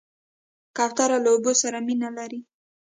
[0.77, 2.39] کوتره له اوبو سره مینه لري.